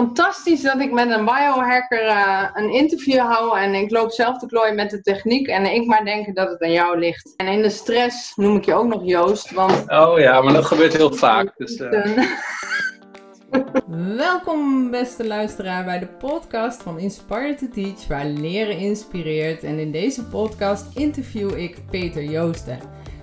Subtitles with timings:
[0.00, 4.46] fantastisch dat ik met een biohacker uh, een interview hou en ik loop zelf te
[4.46, 7.34] klooien met de techniek en ik maar denken dat het aan jou ligt.
[7.36, 9.90] En in de stress noem ik je ook nog Joost, want...
[9.90, 11.52] Oh ja, maar dat gebeurt heel vaak.
[11.56, 12.18] Dus, uh...
[14.16, 19.64] Welkom beste luisteraar bij de podcast van Inspire to Teach, waar leren inspireert.
[19.64, 22.78] En in deze podcast interview ik Peter Joosten.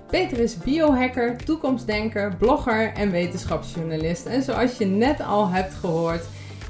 [0.08, 4.26] Peter is biohacker, toekomstdenker, blogger en wetenschapsjournalist.
[4.26, 6.24] En zoals je net al hebt gehoord,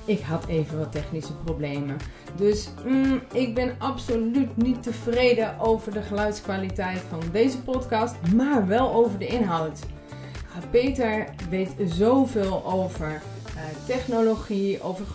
[0.08, 1.98] ik had even wat technische problemen.
[2.36, 8.94] Dus mm, ik ben absoluut niet tevreden over de geluidskwaliteit van deze podcast, maar wel
[8.94, 9.80] over de inhoud.
[10.72, 13.22] Peter weet zoveel over
[13.56, 15.06] uh, technologie, over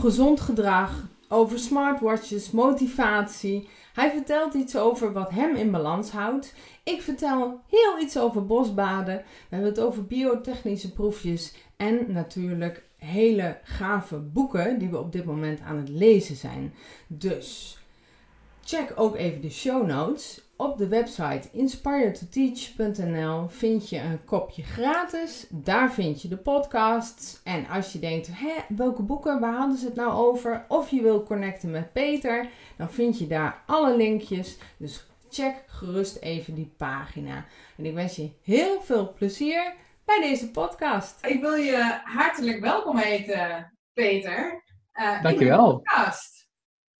[0.00, 0.90] gezond gedrag,
[1.28, 3.68] over smartwatches, motivatie.
[3.92, 6.54] Hij vertelt iets over wat hem in balans houdt.
[6.84, 9.16] Ik vertel heel iets over bosbaden.
[9.16, 15.24] We hebben het over biotechnische proefjes en natuurlijk hele gave boeken die we op dit
[15.24, 16.74] moment aan het lezen zijn.
[17.06, 17.78] Dus
[18.64, 20.42] check ook even de show notes.
[20.56, 25.46] Op de website inspiretoteach.nl vind je een kopje gratis.
[25.50, 27.40] Daar vind je de podcasts.
[27.44, 30.64] En als je denkt, hè, welke boeken, waar hadden ze het nou over?
[30.68, 34.58] Of je wil connecten met Peter, dan vind je daar alle linkjes.
[34.76, 37.44] Dus check gerust even die pagina.
[37.76, 41.26] En ik wens je heel veel plezier bij deze podcast.
[41.26, 44.64] Ik wil je hartelijk welkom heten, Peter.
[44.94, 45.70] Uh, Dankjewel.
[45.70, 46.48] In podcast.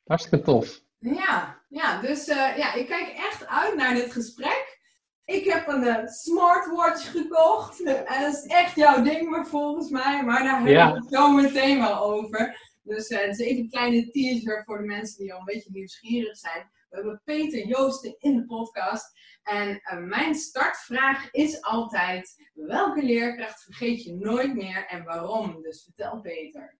[0.04, 0.80] Hartstikke tof.
[0.98, 4.78] Ja, ja dus uh, ja, ik kijk echt uit naar dit gesprek.
[5.24, 7.82] Ik heb een uh, smartwatch gekocht.
[7.84, 10.24] En dat is echt jouw ding maar volgens mij.
[10.24, 12.72] Maar daar hebben we het zo meteen wel over.
[12.82, 15.70] Dus uh, het is even een kleine teaser voor de mensen die al een beetje
[15.72, 16.70] nieuwsgierig zijn.
[16.94, 19.18] We hebben Peter Joosten in de podcast.
[19.42, 25.62] En uh, mijn startvraag is altijd: welke leerkracht vergeet je nooit meer en waarom?
[25.62, 26.78] Dus vertel Peter.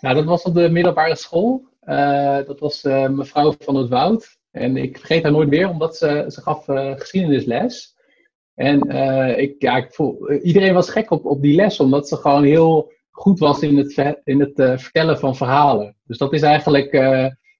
[0.00, 1.68] Nou, dat was op de middelbare school.
[1.82, 4.38] Uh, dat was uh, mevrouw van het Woud.
[4.50, 6.64] En ik vergeet haar nooit meer, omdat ze, ze gaf
[6.98, 7.96] geschiedenisles.
[8.54, 8.80] En
[9.38, 12.92] ik, ja, ik voel, iedereen was gek op, op die les, omdat ze gewoon heel
[13.10, 15.96] goed was in het, in het vertellen van verhalen.
[16.04, 16.92] Dus dat is eigenlijk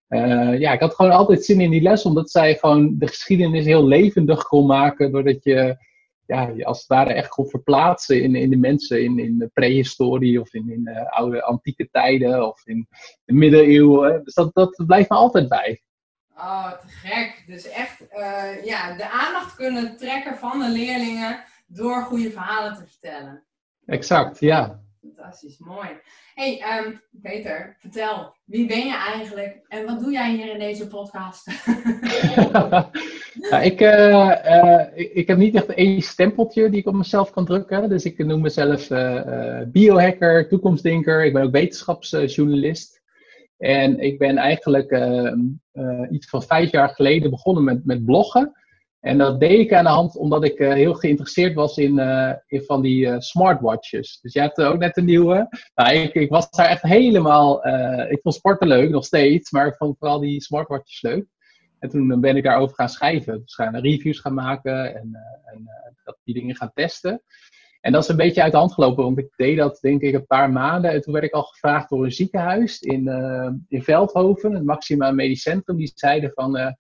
[0.09, 3.65] uh, ja, ik had gewoon altijd zin in die les, omdat zij gewoon de geschiedenis
[3.65, 5.13] heel levendig kon maken.
[5.13, 5.77] Doordat je
[6.27, 9.51] ja, je als het ware echt kon verplaatsen in, in de mensen, in, in de
[9.53, 12.89] prehistorie of in, in uh, oude antieke tijden of in
[13.25, 14.25] de middeleeuwen.
[14.25, 15.83] Dus dat, dat blijft me altijd bij.
[16.37, 17.45] Oh, te gek.
[17.47, 22.87] Dus echt uh, ja, de aandacht kunnen trekken van de leerlingen door goede verhalen te
[22.87, 23.45] vertellen.
[23.87, 24.84] Exact, ja.
[25.05, 25.89] Fantastisch, mooi.
[26.35, 30.87] hey, um, Peter, vertel, wie ben je eigenlijk en wat doe jij hier in deze
[30.87, 31.47] podcast?
[33.71, 37.89] ik, uh, ik, ik, heb niet echt één stempeltje die ik op mezelf kan drukken.
[37.89, 41.25] Dus ik noem mezelf uh, biohacker, toekomstdenker.
[41.25, 43.03] Ik ben ook wetenschapsjournalist.
[43.59, 45.41] En ik ben eigenlijk ehm,
[46.11, 48.53] iets van vijf jaar geleden begonnen met, met bloggen.
[49.05, 52.33] En dat deed ik aan de hand omdat ik uh, heel geïnteresseerd was in, uh,
[52.47, 54.19] in van die uh, smartwatches.
[54.21, 55.49] Dus jij hebt ook net een nieuwe.
[55.75, 57.67] Nou, ik, ik was daar echt helemaal.
[58.09, 61.27] ik vond sporten leuk, nog steeds, maar ik vond vooral die smartwatches leuk.
[61.79, 63.41] En toen ben ik daarover gaan schrijven.
[63.41, 65.11] Dus gaan reviews gaan maken en,
[65.45, 65.69] en
[66.05, 67.23] dat die dingen gaan testen.
[67.81, 70.15] En dat is een beetje uit de hand gelopen, want ik deed dat denk ik
[70.15, 70.91] een paar maanden.
[70.91, 73.09] En toen werd ik al gevraagd door een ziekenhuis in,
[73.69, 75.77] in Veldhoven, het Maxima Medisch Centrum.
[75.77, 76.77] Die zeiden van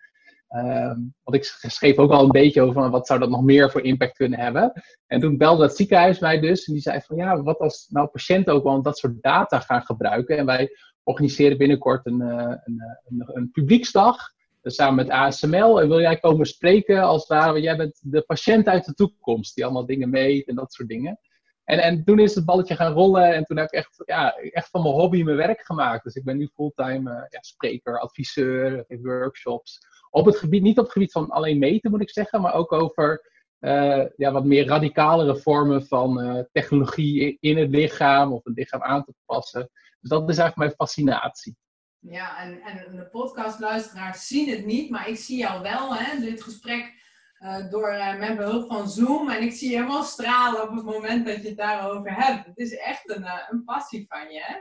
[0.57, 3.81] Um, want ik schreef ook al een beetje over wat zou dat nog meer voor
[3.81, 4.73] impact kunnen hebben.
[5.07, 8.07] En toen belde het ziekenhuis mij dus en die zei van ja, wat als nou
[8.07, 10.37] patiënten ook wel dat soort data gaan gebruiken.
[10.37, 10.71] En wij
[11.03, 15.81] organiseren binnenkort een, uh, een, een, een, publieksdag dus samen met ASML.
[15.81, 19.65] En wil jij komen spreken als het jij bent de patiënt uit de toekomst die
[19.65, 21.19] allemaal dingen meet en dat soort dingen.
[21.65, 24.71] En, en toen is het balletje gaan rollen en toen heb ik echt, ja, echt
[24.71, 26.05] van mijn hobby mijn werk gemaakt.
[26.05, 29.79] Dus ik ben nu fulltime spreker, adviseur, workshops
[30.15, 32.73] op het gebied, niet op het gebied van alleen meten moet ik zeggen, maar ook
[32.73, 33.31] over
[33.61, 38.83] uh, ja, wat meer radicalere vormen van uh, technologie in het lichaam of het lichaam
[38.83, 39.71] aan te passen.
[40.01, 41.57] Dus dat is eigenlijk mijn fascinatie.
[41.99, 46.43] Ja, en, en de podcastluisteraars zien het niet, maar ik zie jou wel, hè, dit
[46.43, 46.95] gesprek
[47.39, 49.31] uh, door, met behulp van Zoom.
[49.31, 52.47] En ik zie je helemaal stralen op het moment dat je het daarover hebt.
[52.47, 54.55] Het is echt een, een passie van je, hè?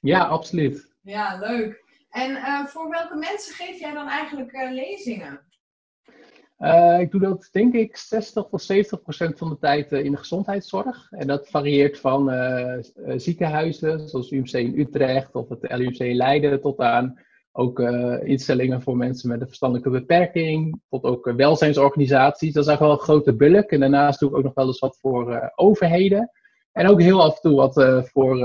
[0.00, 0.94] Ja, absoluut.
[1.02, 1.83] Ja, leuk.
[2.14, 5.40] En uh, voor welke mensen geef jij dan eigenlijk uh, lezingen?
[6.58, 10.16] Uh, ik doe dat denk ik 60 tot 70 procent van de tijd in de
[10.16, 11.10] gezondheidszorg.
[11.10, 12.30] En dat varieert van
[13.16, 17.20] ziekenhuizen, zoals UMC in Utrecht of het LUMC in Leiden, tot aan
[17.52, 17.78] ook
[18.24, 22.52] instellingen voor mensen met een verstandelijke beperking, tot ook welzijnsorganisaties.
[22.52, 23.70] Dat is eigenlijk wel een grote bulk.
[23.70, 26.30] En daarnaast doe ik ook nog wel eens wat voor overheden.
[26.72, 28.38] En ook heel af en toe wat voor,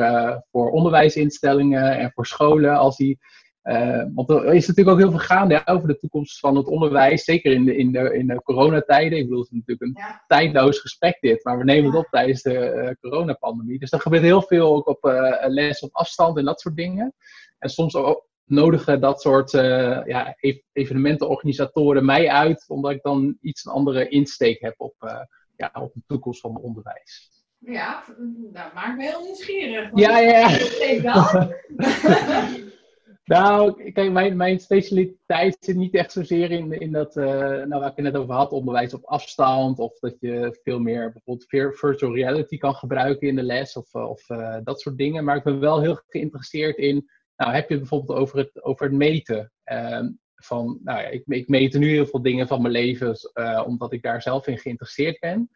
[0.51, 3.19] voor onderwijsinstellingen en voor scholen, als die
[3.63, 7.23] uh, want er is natuurlijk ook heel veel gaande over de toekomst van het onderwijs,
[7.23, 9.17] zeker in de, in de, in de coronatijden.
[9.17, 10.23] Ik bedoel, het is natuurlijk een ja.
[10.27, 13.79] tijdloos gesprek dit, maar we nemen het op tijdens de uh, coronapandemie.
[13.79, 17.13] Dus er gebeurt heel veel ook op uh, les op afstand en dat soort dingen.
[17.59, 20.35] En soms ook nodigen dat soort ja,
[20.71, 24.95] evenementenorganisatoren mij uit, omdat ik dan iets een andere insteek heb op,
[25.55, 27.29] ja, op de toekomst van het onderwijs.
[27.57, 28.03] Ja,
[28.53, 29.89] dat maakt me heel nieuwsgierig.
[29.93, 30.49] Ja, ja,
[31.01, 31.49] ja.
[33.29, 37.89] Nou, kijk, mijn, mijn specialiteit zit niet echt zozeer in, in dat, uh, nou, waar
[37.89, 39.79] ik het net over had, onderwijs op afstand.
[39.79, 44.29] Of dat je veel meer bijvoorbeeld virtual reality kan gebruiken in de les of, of
[44.29, 45.23] uh, dat soort dingen.
[45.23, 48.95] Maar ik ben wel heel geïnteresseerd in, nou, heb je bijvoorbeeld over het, over het
[48.95, 49.51] meten.
[49.71, 53.17] Uh, van, nou ja, ik, ik meet nu heel veel dingen van mijn leven,
[53.65, 55.49] omdat ik daar zelf in geïnteresseerd ben.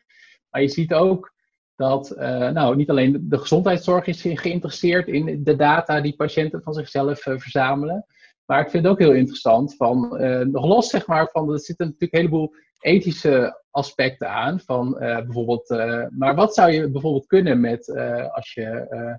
[0.50, 1.34] Maar je ziet ook
[1.75, 6.74] dat uh, nou, niet alleen de gezondheidszorg is geïnteresseerd in de data die patiënten van
[6.74, 8.06] zichzelf uh, verzamelen.
[8.46, 11.60] Maar ik vind het ook heel interessant van, uh, nog los zeg maar, van, er
[11.60, 14.60] zitten natuurlijk een heleboel ethische aspecten aan.
[14.60, 15.70] Van bijvoorbeeld,
[16.18, 17.98] maar wat zou je bijvoorbeeld kunnen met
[18.31, 19.18] als je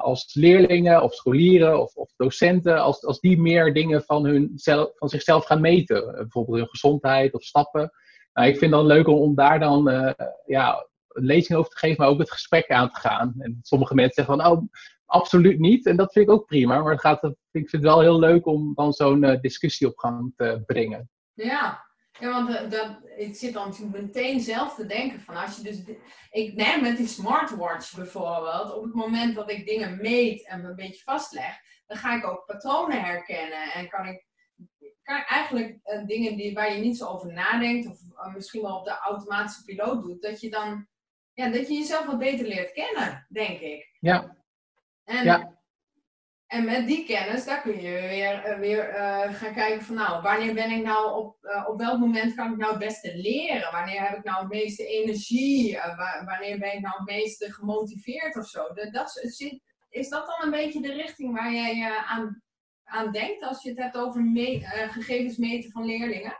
[0.00, 4.90] als leerlingen of scholieren of, of, docenten, als, als die meer dingen van, hun zelf,
[4.94, 6.14] van zichzelf gaan meten.
[6.14, 7.90] bijvoorbeeld hun gezondheid of stappen.
[8.32, 10.14] Nou, ik vind het dan leuk om, daar dan
[10.46, 10.86] ja,
[11.20, 13.34] lezing over te geven, maar ook het gesprek aan te gaan.
[13.38, 14.62] En sommige mensen zeggen van, oh,
[15.06, 15.86] absoluut niet.
[15.86, 16.82] En dat vind ik ook prima.
[16.82, 19.98] Maar het gaat, ik vind het wel heel leuk om dan zo'n uh, discussie op
[19.98, 21.10] gang te brengen.
[21.32, 21.84] Ja,
[22.18, 25.82] ja, want uh, dat, ik zit dan meteen zelf te denken van als je dus,
[26.30, 30.76] ik neem met die smartwatch bijvoorbeeld, op het moment dat ik dingen meet en een
[30.76, 34.24] beetje vastleg, dan ga ik ook patronen herkennen en kan ik
[35.02, 37.98] kan eigenlijk uh, dingen die, waar je niet zo over nadenkt of
[38.34, 40.86] misschien wel op de automatische piloot doet, dat je dan
[41.36, 43.96] ja, dat je jezelf wat beter leert kennen, denk ik.
[44.00, 44.36] Ja.
[45.04, 45.58] En, ja.
[46.46, 50.22] en met die kennis, daar kun je weer, uh, weer uh, gaan kijken van nou,
[50.22, 53.72] wanneer ben ik nou op, uh, op welk moment kan ik nou het beste leren?
[53.72, 55.78] Wanneer heb ik nou het meeste energie?
[56.24, 58.72] wanneer ben ik nou het meeste gemotiveerd of zo?
[58.74, 59.20] Dat, dat,
[59.88, 62.42] is dat dan een beetje de richting waar jij aan,
[62.84, 64.60] aan denkt als je het hebt over me
[64.90, 66.36] gegevens meten van leerlingen?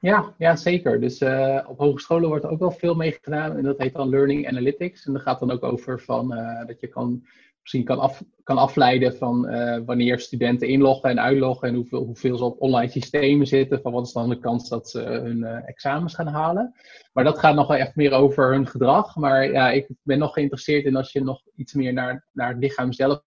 [0.00, 1.00] Ja, ja zeker.
[1.00, 3.56] Dus uh, op hogescholen wordt er ook wel veel mee gedaan.
[3.56, 5.06] En dat heet dan Learning Analytics.
[5.06, 7.26] En dat gaat dan ook over van, uh, dat je kan,
[7.60, 11.68] misschien kan, af, kan afleiden van uh, wanneer studenten inloggen en uitloggen.
[11.68, 13.80] En hoeveel, hoeveel ze op online systemen zitten.
[13.80, 16.74] Van wat is dan de kans dat ze hun examens gaan halen.
[17.12, 19.16] Maar dat gaat nog wel echt meer over hun gedrag.
[19.16, 22.58] Maar ja, ik ben nog geïnteresseerd in als je nog iets meer naar, naar het
[22.58, 23.22] lichaam zelf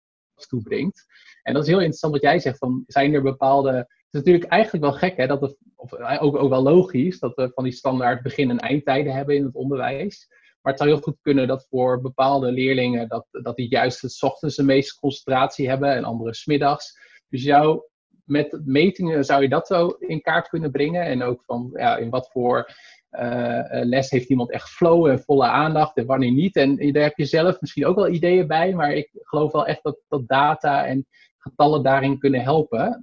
[0.48, 1.06] toe brengt.
[1.44, 2.58] En dat is heel interessant wat jij zegt.
[2.58, 6.64] Van, zijn er bepaalde is natuurlijk eigenlijk wel gek, hè, dat of ook, ook wel
[6.64, 10.28] logisch, dat we van die standaard begin- en eindtijden hebben in het onderwijs.
[10.62, 14.24] Maar het zou heel goed kunnen dat voor bepaalde leerlingen dat, dat die juist het
[14.24, 17.00] ochtends de meeste concentratie hebben en andere smiddags.
[17.30, 17.82] Dus jou,
[18.24, 21.06] met metingen zou je dat zo in kaart kunnen brengen.
[21.06, 22.72] En ook van ja, in wat voor
[23.12, 26.56] uh, les heeft iemand echt flow en volle aandacht en wanneer niet.
[26.56, 29.84] En daar heb je zelf misschien ook wel ideeën bij, maar ik geloof wel echt
[29.84, 31.08] dat, dat data en
[31.38, 33.02] getallen daarin kunnen helpen.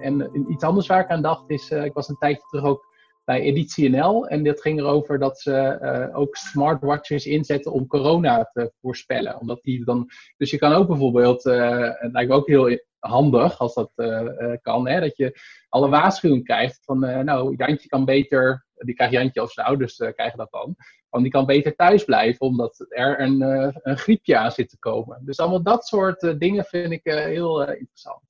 [0.00, 2.88] En iets anders waar ik aan dacht is, uh, ik was een tijdje terug ook
[3.24, 4.28] bij Editie NL.
[4.28, 9.40] En dat ging erover dat ze uh, ook smartwatches inzetten om corona te voorspellen.
[9.40, 13.58] Omdat die dan, dus je kan ook bijvoorbeeld, uh, het lijkt me ook heel handig
[13.58, 13.92] als dat
[14.62, 19.42] kan, hè, dat je alle waarschuwing krijgt van, nou, Jantje kan beter, die krijgt Jantje
[19.42, 20.76] of zijn ouders krijgen dat dan.
[21.08, 23.40] Want die kan beter thuis blijven, omdat er een,
[23.82, 25.22] een griepje aan zit te komen.
[25.24, 28.29] Dus allemaal dat soort dingen vind ik heel interessant.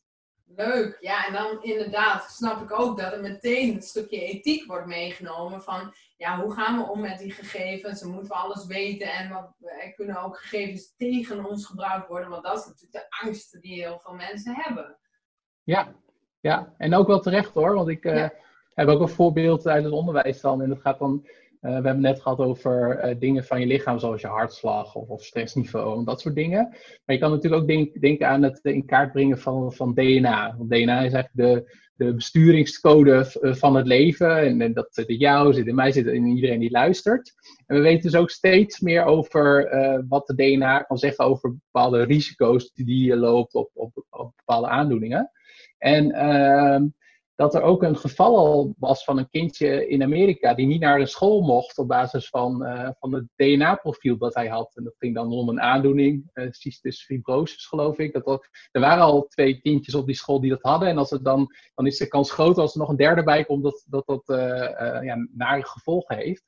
[0.57, 4.87] Leuk, ja, en dan inderdaad snap ik ook dat er meteen een stukje ethiek wordt
[4.87, 8.01] meegenomen van, ja, hoe gaan we om met die gegevens?
[8.01, 12.31] Dan moeten we alles weten en wat, er kunnen ook gegevens tegen ons gebruikt worden,
[12.31, 14.99] want dat is natuurlijk de angst die heel veel mensen hebben.
[15.63, 15.95] Ja,
[16.41, 18.29] ja, en ook wel terecht hoor, want ik uh,
[18.75, 21.27] heb ook een voorbeeld uit het onderwijs dan en dat gaat dan
[21.61, 25.25] we hebben net gehad over uh, dingen van je lichaam, zoals je hartslag of, of,
[25.25, 26.69] stressniveau en dat soort dingen.
[27.05, 30.55] Maar je kan natuurlijk ook denk, denken aan het in kaart brengen van, van DNA.
[30.57, 34.61] Want DNA is eigenlijk de, de besturingscode van het leven.
[34.61, 37.33] En, dat zit in jou, zit in mij, zit in iedereen die luistert.
[37.67, 39.69] En we weten dus ook steeds meer over
[40.09, 44.69] wat de DNA kan zeggen over bepaalde risico's die je loopt op, op, op bepaalde
[44.69, 45.31] aandoeningen.
[45.79, 46.87] En ehm,
[47.41, 51.01] dat er ook een geval al was van een kindje in Amerika die niet naar
[51.01, 54.73] een school mocht op basis van, uh, van het DNA-profiel dat hij had.
[54.75, 58.13] En dat ging dan om een aandoening, uh, cystis fibrosis geloof ik.
[58.13, 60.89] Dat, er waren al twee kindjes op die school die dat hadden.
[60.89, 63.45] En als het dan, dan is de kans groot als er nog een derde bij
[63.45, 64.39] komt dat dat, dat uh,
[65.03, 66.45] ja, nare gevolgen heeft.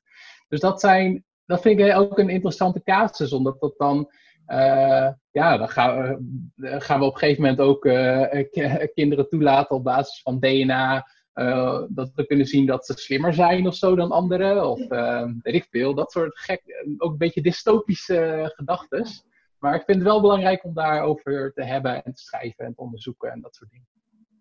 [0.47, 4.11] Dus dat, zijn, dat vind ik ook een interessante casus, omdat dat dan
[4.47, 8.43] uh, ja, dan gaan we, eh, gaan we op een gegeven moment ook uh,
[8.93, 11.07] kinderen toelaten op basis van DNA.
[11.89, 14.69] dat we kunnen zien dat ze slimmer zijn of zo dan anderen.
[14.69, 14.87] Of
[15.41, 15.95] weet ik veel.
[15.95, 16.61] Dat soort gek,
[16.97, 19.05] ook een beetje dystopische gedachten.
[19.59, 22.81] Maar ik vind het wel belangrijk om daarover te hebben en te schrijven en te
[22.81, 23.87] onderzoeken en dat soort dingen.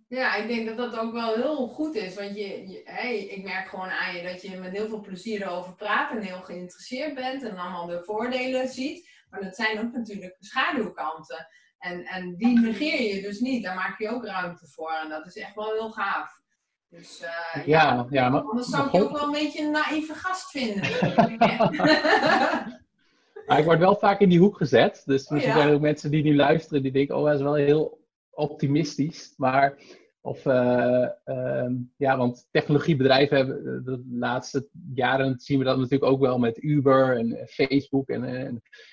[0.09, 2.15] Ja, ik denk dat dat ook wel heel goed is.
[2.15, 5.43] Want je, je hey, ik merk gewoon aan je dat je met heel veel plezier
[5.43, 9.09] erover praat en heel geïnteresseerd bent en allemaal de voordelen ziet.
[9.33, 11.47] Maar dat zijn ook natuurlijk schaduwkanten.
[11.79, 13.63] En, en die negeer je dus niet.
[13.63, 14.93] Daar maak je ook ruimte voor.
[15.03, 16.41] En dat is echt wel heel gaaf.
[16.89, 20.15] Dus uh, ja, ja, maar, anders zou ik je ook wel een beetje een naïeve
[20.15, 20.83] gast vinden.
[23.47, 25.03] maar ik word wel vaak in die hoek gezet.
[25.05, 28.05] Dus er zijn ook mensen die nu luisteren die denken, oh, hij is wel heel
[28.31, 29.35] optimistisch.
[29.37, 29.75] Maar
[30.25, 31.07] of, uh,
[31.97, 36.63] ja, want technologiebedrijven hebben eh, de laatste jaren zien we dat natuurlijk ook wel met
[36.63, 38.25] Uber en Facebook en,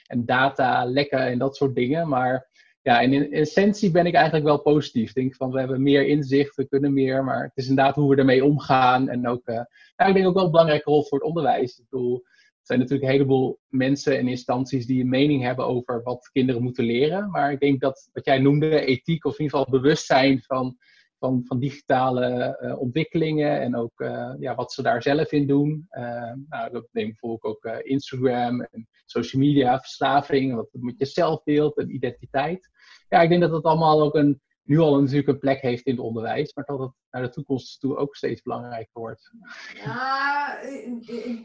[0.06, 2.08] en, data lekken en dat soort dingen.
[2.08, 2.48] Maar
[2.82, 5.10] ja, in essentie ben ik eigenlijk wel positief.
[5.10, 8.10] Ik denk van we hebben meer inzicht, we kunnen meer, maar het is inderdaad hoe
[8.10, 9.10] we ermee omgaan.
[9.10, 9.62] En ook, uh,
[9.96, 11.78] ja, ik denk ook wel een belangrijke rol voor het onderwijs.
[11.78, 16.04] Ik bedoel, er zijn natuurlijk een heleboel mensen en instanties die een mening hebben over
[16.04, 17.30] wat kinderen moeten leren.
[17.30, 20.78] Maar ik denk dat wat jij noemde, ethiek of in ieder geval bewustzijn van
[21.20, 25.88] van, van digitale uh, ontwikkelingen en ook uh, ja, wat ze daar zelf in doen.
[25.92, 31.78] Uh, nou, dat neem bijvoorbeeld ook Instagram en social media, verslaving, wat met je zelfbeeld
[31.78, 32.70] en identiteit.
[33.10, 35.96] Ja, ik denk dat dat allemaal ook een, nu al natuurlijk een plek heeft in
[35.96, 39.32] het onderwijs, maar dat het naar de toekomst toe ook steeds belangrijker wordt.
[39.74, 40.60] Ja,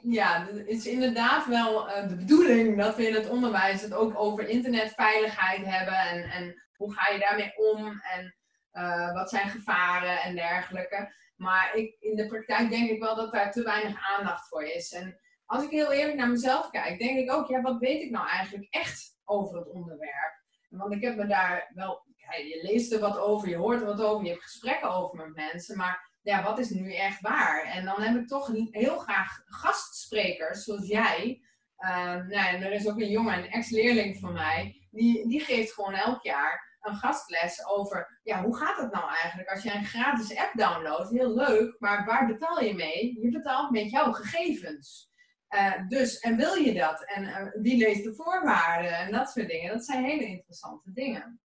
[0.03, 4.49] ja het is inderdaad wel de bedoeling dat we in het onderwijs het ook over
[4.49, 8.35] internetveiligheid hebben en, en hoe ga je daarmee om en
[8.75, 11.13] uh, wat zijn gevaren en dergelijke.
[11.37, 14.93] Maar ik, in de praktijk denk ik wel dat daar te weinig aandacht voor is.
[14.93, 18.11] En als ik heel eerlijk naar mezelf kijk, denk ik ook, ja, wat weet ik
[18.11, 20.43] nou eigenlijk echt over het onderwerp?
[20.69, 24.01] Want ik heb me daar wel, je leest er wat over, je hoort er wat
[24.01, 27.65] over, je hebt gesprekken over met mensen, maar ja, wat is nu echt waar?
[27.65, 31.43] En dan heb ik toch heel graag gastsprekers, zoals jij.
[31.79, 35.73] Uh, nou, en er is ook een jongen, een ex-leerling van mij, die, die geeft
[35.73, 39.85] gewoon elk jaar een gastles over, ja, hoe gaat het nou eigenlijk als je een
[39.85, 41.11] gratis app downloadt?
[41.11, 43.21] Heel leuk, maar waar betaal je mee?
[43.21, 45.13] Je betaalt met jouw gegevens.
[45.55, 47.05] Uh, dus, en wil je dat?
[47.05, 48.99] En uh, wie leest de voorwaarden?
[48.99, 49.73] En dat soort dingen.
[49.73, 51.41] Dat zijn hele interessante dingen.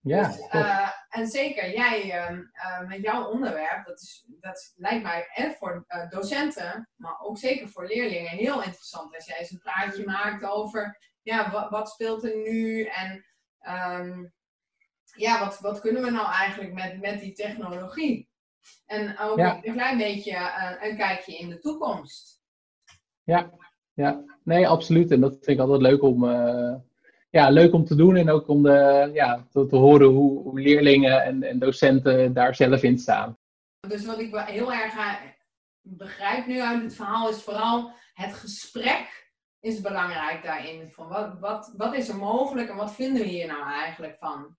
[0.00, 0.26] Ja.
[0.26, 2.42] Dus, uh, en zeker jij ehm,
[2.86, 7.86] met jouw onderwerp, dat, is, dat lijkt mij en voor docenten, maar ook zeker voor
[7.86, 9.14] leerlingen heel interessant.
[9.14, 12.84] Als jij eens een praatje maakt over, ja, wat, wat speelt er nu?
[12.84, 13.24] En
[14.00, 14.32] um,
[15.16, 18.30] ja, wat, wat kunnen we nou eigenlijk met, met die technologie?
[18.86, 22.40] En ook een klein beetje uh, een kijkje in de toekomst.
[23.24, 23.50] Ja,
[23.94, 25.10] ja, nee, absoluut.
[25.10, 26.74] En dat vind ik altijd leuk om, uh,
[27.30, 30.60] ja, leuk om te doen en ook om de, ja, te, te horen hoe, hoe,
[30.60, 33.38] leerlingen en, en docenten daar zelf in staan.
[33.88, 35.14] Dus wat ik heel erg eh,
[35.80, 40.90] begrijp nu uit het verhaal is vooral het gesprek is belangrijk daarin.
[40.90, 44.56] Van wat, wat, wat is er mogelijk en wat vinden we hier nou eigenlijk van?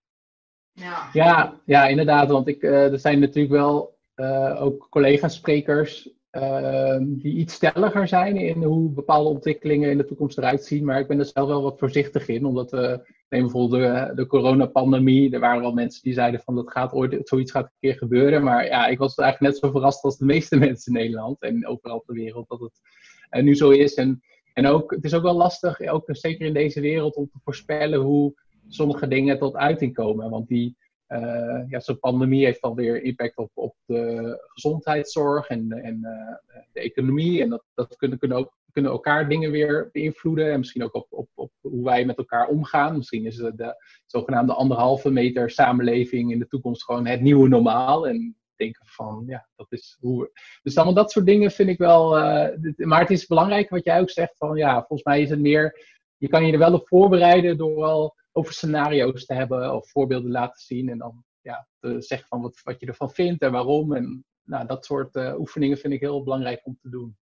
[1.14, 2.30] Ja, ja, inderdaad.
[2.30, 8.38] Want ik, uh, er zijn natuurlijk wel uh, ook collega-sprekers uh, die iets stelliger zijn
[8.38, 10.86] in hoe bepaalde ontwikkelingen in de toekomst eruit zien.
[10.86, 14.28] Maar ik ben er zelf wel wat voorzichtig in, omdat we neem bijvoorbeeld de, de
[14.28, 15.32] coronapandemie.
[15.32, 18.44] Er waren wel mensen die zeiden van dat gaat ooit, zoiets gaat een keer gebeuren.
[18.44, 21.68] Maar ja, ik was eigenlijk net zo verrast als de meeste mensen in Nederland en
[21.68, 23.94] overal ter wereld dat het nu zo is.
[23.94, 24.22] En,
[24.54, 28.00] en ook, het is ook wel lastig, ook zeker in deze wereld, om te voorspellen
[28.00, 28.34] hoe
[28.68, 30.30] sommige dingen tot uiting komen.
[30.30, 30.78] Want die,
[31.08, 36.80] uh, ja, zo'n pandemie heeft alweer impact op, op de gezondheidszorg en, en uh, de
[36.80, 37.42] economie.
[37.42, 40.52] En dat, dat kunnen, kunnen, ook, kunnen elkaar dingen weer beïnvloeden.
[40.52, 42.98] En misschien ook op, op, op hoe wij met elkaar omgaan.
[42.98, 48.08] Misschien is de zogenaamde anderhalve meter samenleving in de toekomst gewoon het nieuwe normaal.
[48.08, 50.32] En denken van, ja, dat is hoe...
[50.62, 52.18] Dus allemaal dat soort dingen vind ik wel...
[52.18, 55.40] Uh, maar het is belangrijk wat jij ook zegt van, ja, volgens mij is het
[55.40, 55.92] meer...
[56.18, 60.32] Je kan je er wel op voorbereiden door al over scenario's te hebben of voorbeelden
[60.32, 60.90] laten zien.
[60.90, 63.94] En dan ja, te zeggen van wat, wat je ervan vindt en waarom.
[63.94, 67.18] En nou, dat soort uh, oefeningen vind ik heel belangrijk om te doen.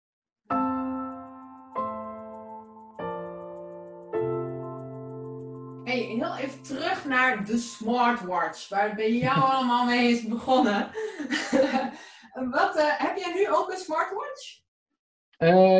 [5.83, 10.91] Hey, heel even terug naar de smartwatch, waar het bij jou allemaal mee is begonnen.
[12.51, 14.60] wat, heb jij nu ook een smartwatch?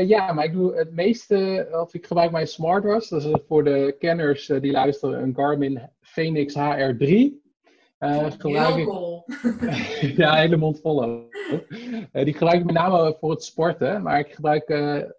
[0.08, 3.08] Ja, maar ik doe het meeste, of ik gebruik mijn smartwatch.
[3.08, 7.40] Dat is voor de kenners die luisteren, een Garmin Phoenix HR3.
[8.00, 9.26] Uh, gebruik cool.
[10.16, 11.30] ja, hele mond vol
[12.12, 14.66] die gebruik ik met name voor het sporten, maar ik gebruik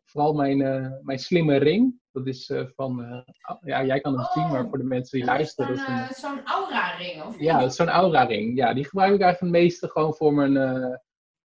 [0.05, 0.59] vooral mijn,
[1.03, 2.01] mijn slimme ring.
[2.13, 3.25] Dat is van,
[3.61, 5.77] ja, jij kan hem zien, maar voor de mensen die luisteren.
[5.77, 6.15] Zo'n een...
[6.15, 8.57] zo Aura-ring, of Ja, zo'n Aura-ring.
[8.57, 10.57] Ja, die gebruik ik eigenlijk het meeste gewoon voor mijn,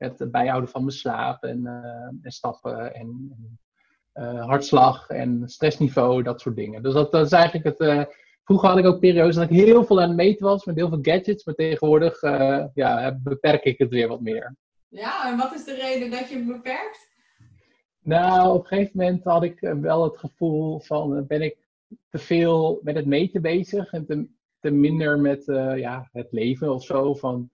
[0.04, 1.66] het bijhouden van mijn slaap en,
[2.22, 3.36] en stappen en,
[4.12, 6.82] en hartslag en stressniveau, dat soort dingen.
[6.82, 8.08] Dus dat, dat is eigenlijk het
[8.44, 10.88] Vroeger had ik ook periodes dat ik heel veel aan het meten was met heel
[10.88, 12.20] veel gadgets, maar tegenwoordig
[12.74, 14.56] ja, beperk ik het weer wat meer.
[14.88, 17.12] Ja, en wat is de reden dat je het beperkt?
[18.04, 21.56] Nou, op een gegeven moment had ik eh, wel het gevoel van, eh, ben ik
[22.08, 24.28] te veel met het meten bezig en te,
[24.60, 27.14] te minder met uh, ja, het leven of zo.
[27.14, 27.50] Van,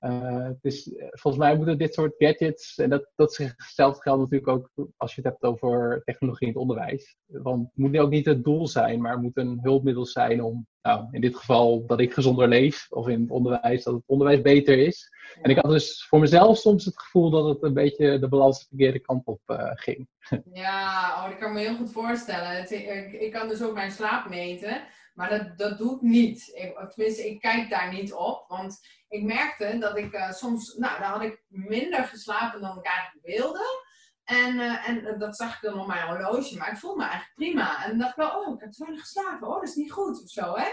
[0.00, 4.70] uh, dus volgens mij moeten dit soort gadgets, en dat, dat hetzelfde geldt natuurlijk ook
[4.96, 7.16] als je het hebt over technologie in het onderwijs.
[7.26, 10.66] Want het moet ook niet het doel zijn, maar het moet een hulpmiddel zijn om,
[10.82, 14.40] nou, in dit geval dat ik gezonder leef, of in het onderwijs, dat het onderwijs
[14.40, 15.08] beter is.
[15.42, 18.58] En ik had dus voor mezelf soms het gevoel dat het een beetje de balans
[18.58, 20.08] de verkeerde kant op uh, ging.
[20.52, 22.62] Ja, oh, dat kan me heel goed voorstellen.
[22.62, 24.82] ik, ik kan dus ook mijn slaap meten.
[25.14, 26.50] Maar dat, dat doe ik niet.
[26.54, 28.44] Ik, tenminste, ik kijk daar niet op.
[28.48, 28.78] Want
[29.10, 33.26] ik merkte dat ik uh, soms, nou, dan had ik minder geslapen dan ik eigenlijk
[33.26, 33.88] wilde.
[34.24, 37.34] En, uh, en dat zag ik dan op mijn horloge, maar ik voelde me eigenlijk
[37.34, 37.84] prima.
[37.84, 39.48] En dan dacht ik wel, oh, ik heb te weinig geslapen.
[39.48, 40.68] Oh, dat is niet goed of zo, hè.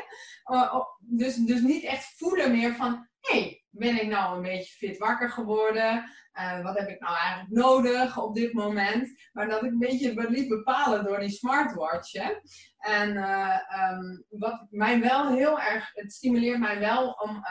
[0.52, 4.42] Uh, oh, dus, dus niet echt voelen meer van, hé, hey, ben ik nou een
[4.42, 6.12] beetje fit wakker geworden?
[6.34, 9.10] Uh, wat heb ik nou eigenlijk nodig op dit moment?
[9.32, 12.14] Maar dat ik een beetje liet bepalen door die smartwatch.
[12.78, 17.46] En um, wat mij wel heel erg, het stimuleert mij wel om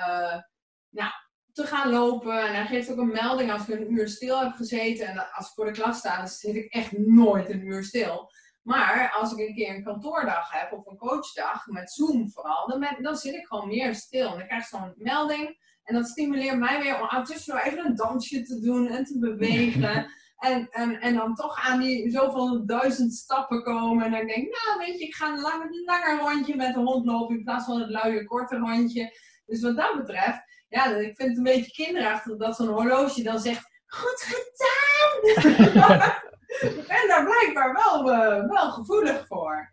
[0.97, 1.13] nou,
[1.53, 2.41] te gaan lopen.
[2.47, 5.07] En hij geeft ook een melding als ik een uur stil heb gezeten.
[5.07, 8.31] En als ik voor de klas sta, dan zit ik echt nooit een uur stil.
[8.63, 12.81] Maar als ik een keer een kantoordag heb of een coachdag, met Zoom vooral, dan,
[12.81, 14.31] ben, dan zit ik gewoon meer stil.
[14.31, 15.65] En dan krijg ik zo'n melding.
[15.83, 20.07] En dat stimuleert mij weer om tussendoor even een dansje te doen en te bewegen.
[20.37, 24.05] En, en, en dan toch aan die zoveel duizend stappen komen.
[24.05, 26.81] En dan denk ik, nou weet je, ik ga een langer, langer rondje met de
[26.81, 29.19] hond lopen in plaats van het luie korte rondje.
[29.47, 30.43] Dus wat dat betreft,
[30.77, 35.45] ja, ik vind het een beetje kinderachtig dat zo'n horloge dan zegt, goed gedaan!
[36.79, 39.71] ik ben daar blijkbaar wel, uh, wel gevoelig voor.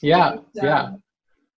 [0.00, 1.00] Ja, dus, uh, ja.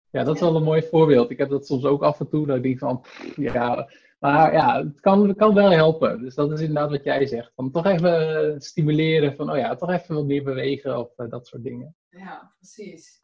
[0.09, 1.29] Ja, dat is wel een mooi voorbeeld.
[1.29, 3.05] Ik heb dat soms ook af en toe, dat ik denk van,
[3.35, 6.21] ja, maar ja, het kan, kan wel helpen.
[6.21, 7.51] Dus dat is inderdaad wat jij zegt.
[7.55, 11.47] Van toch even stimuleren van, oh ja, toch even wat meer bewegen of uh, dat
[11.47, 11.95] soort dingen.
[12.09, 13.21] Ja, precies.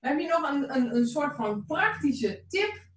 [0.00, 2.90] Heb je nog een, een, een soort van praktische tip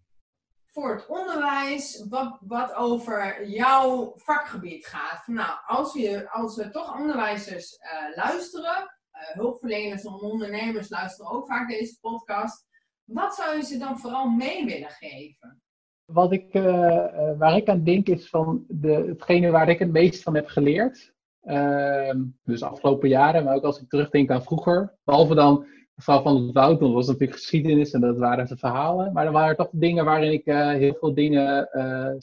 [0.75, 5.27] voor het onderwijs, wat, wat over jouw vakgebied gaat?
[5.27, 11.47] nou, als we, als we toch onderwijzers uh, luisteren, uh, hulpverleners en ondernemers luisteren ook
[11.47, 12.65] vaak deze podcast.
[13.03, 15.61] Wat zou je ze dan vooral mee willen geven?
[16.05, 20.23] Wat ik, uh, waar ik aan denk is van de, hetgene waar ik het meest
[20.23, 21.13] van heb geleerd.
[21.43, 24.97] Uh, dus afgelopen jaren, maar ook als ik terugdenk aan vroeger.
[25.03, 29.13] Behalve dan mevrouw van het Woud, was natuurlijk geschiedenis en dat waren de verhalen.
[29.13, 31.69] Maar er waren toch dingen waarin ik uh, heel veel dingen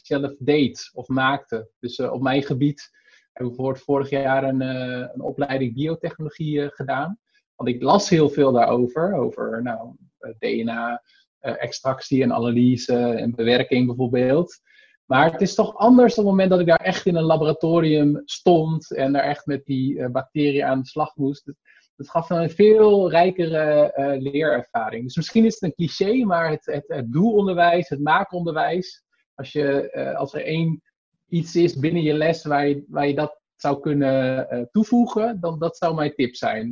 [0.02, 1.68] zelf deed of maakte.
[1.80, 2.90] Dus op mijn gebied
[3.32, 7.18] heb ik bijvoorbeeld vorig jaar een, een opleiding biotechnologie gedaan.
[7.54, 9.94] Want ik las heel veel daarover, over nou,
[10.38, 14.60] DNA-extractie en analyse en bewerking bijvoorbeeld.
[15.04, 18.22] Maar het is toch anders op het moment dat ik daar echt in een laboratorium
[18.24, 21.52] stond en daar echt met die bacteriën aan de slag moest.
[21.96, 25.04] Het, gaf een veel rijkere uh, leerervaring.
[25.04, 30.14] Dus misschien is het een cliché, maar het, het, doelonderwijs, het maakonderwijs, als, je, uh,
[30.14, 30.82] als er één
[31.28, 35.76] iets is binnen je les waar je, waar je dat zou kunnen toevoegen, dan dat
[35.76, 36.68] zou mijn tip zijn.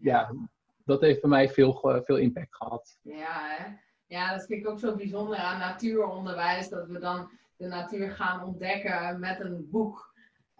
[0.00, 0.34] ja,
[0.84, 2.98] dat heeft bij mij veel, veel impact gehad.
[3.02, 3.64] Ja, hè?
[4.06, 8.44] ja, dat vind ik ook zo bijzonder aan natuuronderwijs, dat we dan de natuur gaan
[8.44, 10.11] ontdekken met een boek.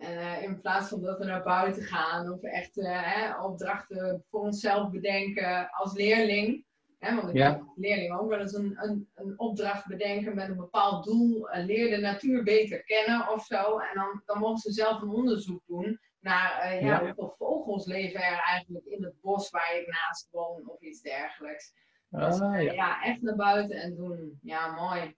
[0.03, 4.41] Uh, in plaats van dat we naar buiten gaan of echt uh, hè, opdrachten voor
[4.41, 6.65] onszelf bedenken als leerling.
[6.99, 7.51] Hè, want ik ja.
[7.51, 11.49] heb leerling ook wel eens een, een, een, opdracht bedenken met een bepaald doel.
[11.49, 13.79] Uh, leer de natuur beter kennen of zo.
[13.79, 18.21] En dan, dan mogen ze zelf een onderzoek doen naar uh, ja, hoeveel vogels leven
[18.21, 21.73] er eigenlijk in het bos waar ik naast woon of iets dergelijks.
[22.09, 22.73] Dus, ah, ja.
[22.73, 23.03] ja.
[23.03, 24.39] echt naar buiten en doen.
[24.43, 25.17] Ja, mooi.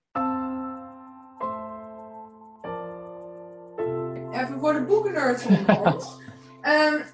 [4.44, 6.20] Even voor de boekennerds onder ons.
[6.62, 7.04] um,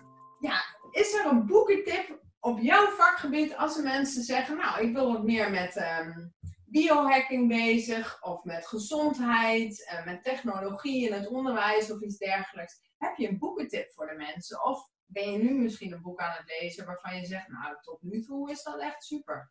[0.41, 5.13] ja, is er een boekentip op jouw vakgebied als er mensen zeggen, nou, ik wil
[5.13, 6.33] wat meer met, um,
[6.65, 12.81] biohacking bezig of met gezondheid, en met technologie in het onderwijs of iets dergelijks.
[12.99, 14.65] Heb je een boekentip voor de mensen?
[14.65, 17.99] Of ben je nu misschien een boek aan het lezen waarvan je zegt, nou tot
[18.03, 19.51] nu toe is dat echt super?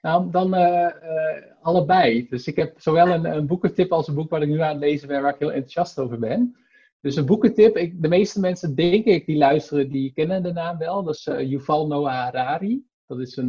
[0.00, 0.88] Nou, dan uh,
[1.62, 2.28] allebei.
[2.28, 4.78] Dus ik heb zowel een, een, boekentip als een boek waar ik nu aan het
[4.78, 6.56] lezen ben, waar ik heel enthousiast over ben.
[7.04, 10.78] Dus een boekentip, ik, de meeste mensen, denk ik, die luisteren, die kennen de naam
[10.78, 11.02] wel.
[11.02, 12.84] Dat is uh, Yuval Noah Harari.
[13.06, 13.48] Dat is een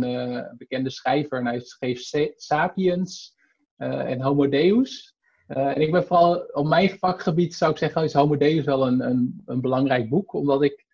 [0.57, 2.01] bekende schrijver en hij schreef
[2.35, 3.35] Sapiens
[3.77, 5.15] en Homo Deus.
[5.47, 8.99] en ik ben vooral, op mijn vakgebied zou ik zeggen, is Homo Deus wel een,
[8.99, 10.33] een, een belangrijk boek.
[10.33, 10.85] Omdat ik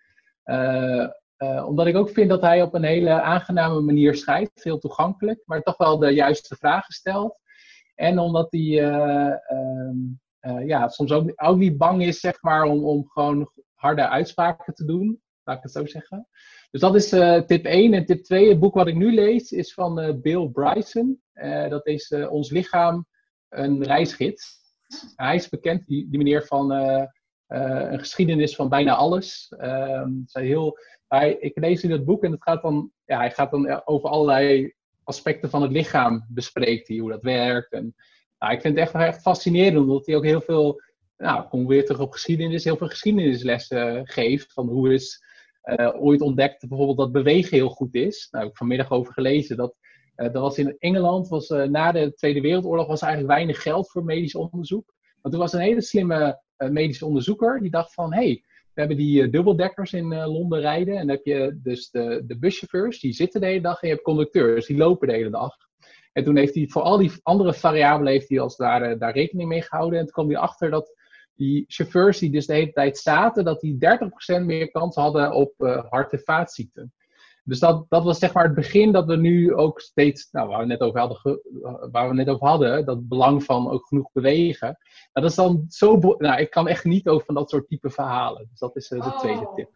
[1.66, 5.62] omdat ik ook vind dat hij op een hele aangename manier schrijft, heel toegankelijk, maar
[5.62, 7.40] toch wel de juiste vragen stelt.
[7.96, 9.34] En omdat hij uh,
[10.42, 14.74] uh, ja, soms ook, ook, niet bang is, zeg maar, om, om gewoon harde uitspraken
[14.74, 16.28] te doen, laat ik het zo zeggen.
[16.72, 17.10] Dus dat is
[17.48, 17.94] tip 1.
[17.94, 21.22] En tip 2, het boek wat ik nu lees, is van Bill Bryson.
[21.70, 23.06] dat is Ons Lichaam,
[23.50, 24.60] een reisgids.
[25.16, 29.54] Hij is bekend, die, die meneer van een geschiedenis van bijna alles.
[29.58, 30.78] Uh, heel
[31.08, 34.10] hij, ik lees in het boek en het gaat dan, ja, hij gaat dan over
[34.10, 34.74] allerlei
[35.04, 37.72] aspecten van het lichaam bespreekt hij, hoe dat werkt.
[37.72, 37.96] En,
[38.42, 40.82] nou, ik vind het echt, echt fascinerend, omdat hij ook heel veel,
[41.18, 44.54] nou, kom weer terug op geschiedenis, heel veel geschiedenislessen geeft.
[44.54, 45.24] Van hoe is
[45.64, 48.28] uh, ooit ontdekt bijvoorbeeld dat bewegen heel goed is.
[48.32, 49.76] Nou, heb ik vanmiddag over gelezen dat
[50.16, 54.36] uh, was in Engeland, was, na de Tweede Wereldoorlog, was eigenlijk weinig geld voor medisch
[54.36, 54.94] onderzoek.
[55.22, 58.98] Maar toen was een hele slimme medische onderzoeker die dacht van, hé, hey, we hebben
[58.98, 60.94] die dubbeldekkers in Londen rijden.
[60.94, 63.82] En dan heb je dus de, de buschauffeurs, die zitten de hele dag.
[63.82, 65.56] En je hebt conducteurs, die lopen de hele dag.
[66.12, 69.50] En toen heeft hij voor al die andere variabelen heeft hij als daar, daar rekening
[69.50, 70.00] mee gehouden.
[70.00, 70.96] En toen kwam hij achter dat
[71.36, 73.78] die chauffeurs die dus de hele tijd zaten, dat die
[74.42, 76.94] 30% meer kans hadden op uh, hart- en vaatziekten.
[77.44, 80.60] Dus dat, dat was zeg maar het begin dat we nu ook steeds, nou, waar
[80.60, 81.42] we net over hadden,
[81.92, 84.68] waar we net over hadden dat belang van ook genoeg bewegen.
[84.68, 84.78] Nou,
[85.12, 88.48] dat is dan zo, nou, ik kan echt niet over van dat soort type verhalen.
[88.50, 89.70] Dus dat is uh, de oh, tweede tip.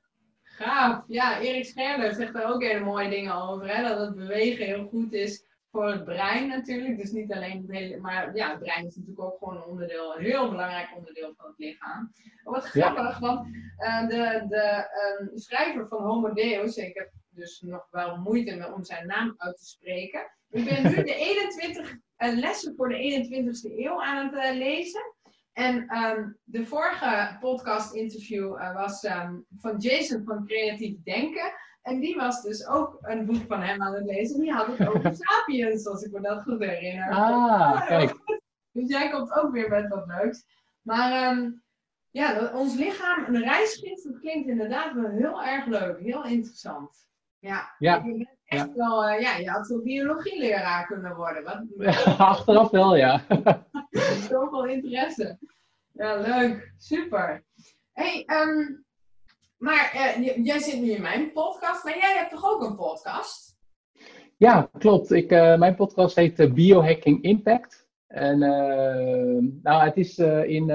[0.44, 1.04] Gaaf.
[1.08, 3.76] Ja, Erik Scherler zegt daar ook hele mooie dingen over.
[3.76, 3.84] Hè?
[3.84, 5.44] Dat het bewegen heel goed is
[5.76, 6.98] voor het brein natuurlijk.
[6.98, 10.16] Dus niet alleen het hele, maar ja, het brein is natuurlijk ook gewoon een onderdeel,
[10.16, 12.12] een heel belangrijk onderdeel van het lichaam.
[12.44, 14.88] Wat grappig, want uh, de, de
[15.20, 19.58] um, schrijver van Homo Deus, ik heb dus nog wel moeite om zijn naam uit
[19.58, 20.22] te spreken.
[20.50, 25.14] Ik ben nu de 21 uh, lessen voor de 21ste eeuw aan het uh, lezen.
[25.54, 31.52] En um, de vorige podcast-interview uh, was um, van Jason van Creatief Denken.
[31.86, 34.40] En die was dus ook een boek van hem aan het lezen.
[34.40, 37.10] Die had het over Sapiens, als ik me dat goed herinner.
[37.10, 38.16] Ah, kijk.
[38.72, 40.44] Dus jij komt ook weer met wat leuks.
[40.82, 41.64] Maar um,
[42.12, 46.00] ja, ons lichaam, een reisgids, dat klinkt inderdaad wel heel erg leuk.
[46.00, 47.08] Heel interessant.
[47.40, 48.06] Ja, ja.
[48.46, 51.44] echt wel, uh, ja, je had zo biologieleraar kunnen worden.
[51.44, 51.64] Wat...
[52.18, 53.22] Achteraf wel, ja.
[54.30, 55.38] Zoveel interesse.
[55.92, 56.74] Ja, leuk.
[56.78, 57.44] Super.
[57.92, 58.85] hey, um,
[59.58, 63.58] maar uh, jij zit nu in mijn podcast, maar jij hebt toch ook een podcast?
[64.38, 65.12] Ja, klopt.
[65.12, 67.88] Ik, uh, mijn podcast heet Biohacking Impact.
[68.08, 68.40] En
[69.64, 70.66] nou, het is in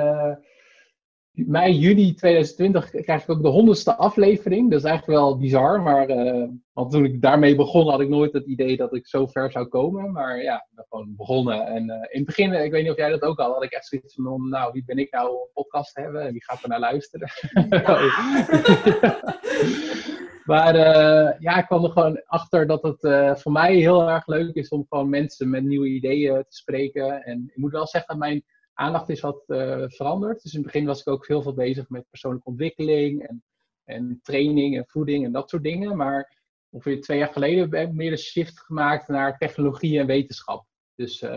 [1.47, 4.71] mei, juni 2020 krijg ik ook de honderdste aflevering.
[4.71, 8.33] Dat is eigenlijk wel bizar, maar uh, want toen ik daarmee begon had ik nooit
[8.33, 10.13] het idee dat ik zo ver zou komen.
[10.13, 11.67] Maar ja, ik ben gewoon begonnen.
[11.67, 13.73] En uh, in het begin, ik weet niet of jij dat ook al had, ik
[13.73, 16.45] echt zoiets van, nou, wie ben ik nou om een podcast te hebben en wie
[16.45, 17.29] gaat er naar luisteren?
[20.53, 24.55] maar uh, ja, ik kwam er gewoon achter dat het voor mij heel erg leuk
[24.55, 27.23] is om gewoon mensen met nieuwe ideeën te spreken.
[27.23, 28.43] En ik moet wel zeggen, mijn
[28.81, 30.43] aandacht is wat uh, veranderd.
[30.43, 33.43] Dus in het begin was ik ook heel veel bezig met persoonlijke ontwikkeling en,
[33.85, 35.97] en training en voeding en dat soort dingen.
[35.97, 36.39] Maar
[36.71, 40.65] ongeveer twee jaar geleden heb ik meer een shift gemaakt naar technologie en wetenschap.
[40.95, 41.31] Dus, uh,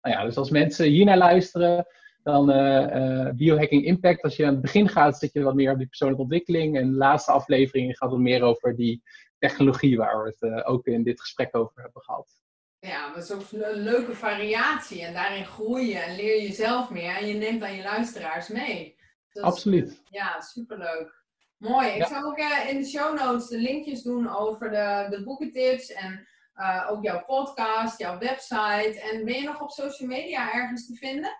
[0.00, 1.86] nou ja, dus als mensen hier naar luisteren,
[2.22, 4.22] dan uh, Biohacking Impact.
[4.22, 6.76] Als je aan het begin gaat, zit je wat meer op die persoonlijke ontwikkeling.
[6.76, 9.02] En de laatste aflevering gaat wat meer over die
[9.38, 12.47] technologie waar we het ook in dit gesprek over hebben gehad.
[12.88, 15.04] Ja, dat is ook een leuke variatie.
[15.04, 17.16] En daarin groeien en leer je zelf meer.
[17.16, 18.96] En je neemt aan je luisteraars mee.
[19.40, 20.02] Absoluut.
[20.10, 21.24] ja, superleuk.
[21.56, 21.88] Mooi.
[21.88, 25.92] Ik zou ook uh, in de show notes de linkjes doen over de, de boekentips.
[25.92, 29.00] En uh, ook jouw podcast, jouw website.
[29.12, 31.30] En ben je nog op social media ergens te vinden?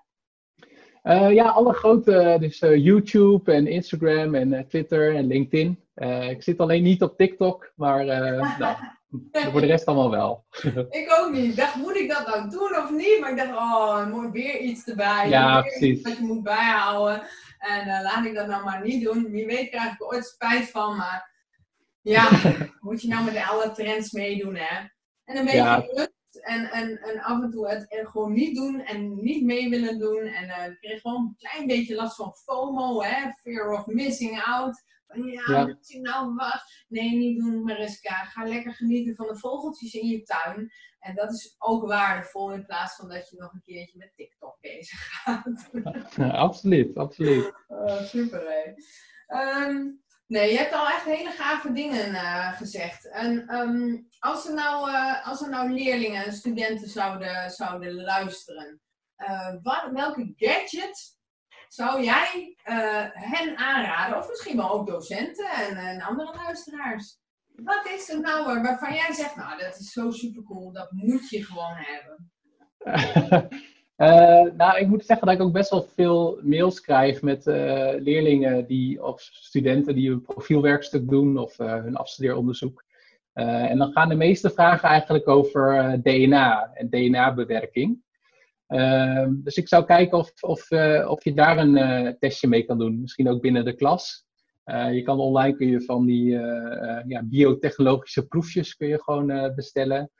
[1.02, 5.84] Uh, ja, alle grote, dus YouTube en Instagram en Twitter en LinkedIn.
[6.30, 8.04] ik zit alleen niet op TikTok, maar
[8.58, 8.76] nou,
[9.32, 10.44] voor de rest allemaal wel.
[11.00, 11.50] ik ook niet.
[11.50, 13.20] Ik dacht, moet ik dat nou doen of niet?
[13.20, 15.28] Maar ik dacht, oh, er moet weer iets erbij.
[15.28, 16.02] Ja, precies.
[16.02, 17.22] Dat je moet bijhouden.
[17.58, 19.30] En uh, laat ik dat nou maar niet doen.
[19.30, 20.96] Wie weet krijg ik er ooit spijt van.
[20.96, 21.30] Maar
[22.02, 22.30] ja,
[22.80, 24.86] moet je nou met alle trends meedoen, hè?
[25.24, 25.86] En een beetje ja.
[26.40, 30.20] En, en, en af en toe het gewoon niet doen en niet mee willen doen.
[30.22, 33.30] En uh, ik kreeg gewoon een klein beetje last van FOMO, hè?
[33.42, 34.82] fear of missing out.
[35.14, 35.66] Ja, ja.
[35.66, 36.62] moet je nou wat?
[36.88, 38.24] Nee, niet doen, Mariska.
[38.24, 40.72] Ga lekker genieten van de vogeltjes in je tuin.
[40.98, 44.56] En dat is ook waardevol in plaats van dat je nog een keertje met TikTok
[44.60, 45.70] bezig gaat.
[46.16, 47.52] Ja, absoluut, absoluut.
[47.68, 48.72] Uh, super, hè.
[49.26, 49.90] Ehm,
[50.26, 53.10] nee, je hebt al echt hele gave dingen uh, gezegd.
[53.10, 58.80] En um, als, er nou, uh, als er nou leerlingen en studenten zouden, zouden luisteren,
[59.62, 61.17] wat, welke gadget
[61.68, 62.54] zou jij
[63.12, 64.18] hen aanraden?
[64.18, 67.18] Of misschien wel ook docenten en, en andere luisteraars?
[67.54, 71.28] Wat is er nou waarvan jij zegt, nou dat is zo super cool, dat moet
[71.28, 72.30] je gewoon hebben?
[74.56, 79.02] Nou, ik moet zeggen dat ik ook best wel veel mails krijg met leerlingen die,
[79.04, 82.84] of studenten die een profielwerkstuk doen of hun afstudeeronderzoek.
[83.32, 88.02] en dan gaan de meeste vragen eigenlijk over DNA en DNA-bewerking.
[88.68, 90.70] Ehm, dus ik zou kijken of, of,
[91.06, 94.26] of je daar een testje mee kan doen, misschien ook binnen de klas.
[94.92, 96.30] je kan online kun je van die
[97.06, 100.10] ja, biotechnologische proefjes kun je gewoon bestellen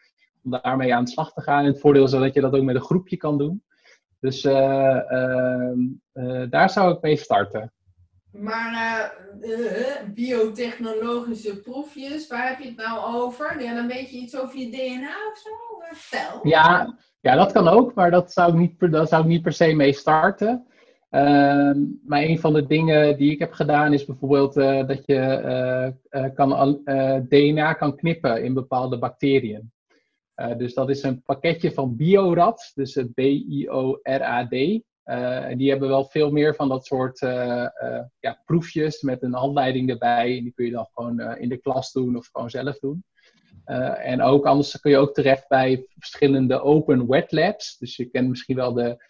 [0.43, 1.61] om daarmee aan de slag te gaan.
[1.61, 3.63] En het voordeel is dat je dat ook met een groepje kan doen.
[4.21, 5.01] Dus uh,
[6.51, 7.73] daar zou ik mee starten.
[8.31, 9.15] Maar
[10.15, 13.63] biotechnologische proefjes, waar heb je het nou over?
[13.63, 15.51] Ja, dan weet je iets over je DNA of zo?
[15.91, 16.49] Vertel.
[16.49, 19.53] Ja, ja, dat kan ook, maar dat zou ik niet, dat zou ik niet per
[19.53, 20.67] se mee starten.
[21.11, 24.55] Ehm, maar een van de dingen die ik heb gedaan is bijvoorbeeld
[24.89, 25.95] dat je
[26.35, 26.81] kan,
[27.29, 29.73] DNA kan knippen in bepaalde bacteriën.
[30.57, 34.83] Dus dat is een pakketje van Biorad, dus het B-I-O-R-A-D.
[35.05, 37.19] En die hebben wel veel meer van dat soort
[38.19, 40.37] ja, proefjes met een handleiding erbij.
[40.37, 43.05] En die kun je dan gewoon in de klas doen of gewoon zelf doen.
[44.03, 47.79] En ook anders kun je ook terecht bij verschillende open wet labs.
[47.79, 49.07] Dus je kent misschien wel de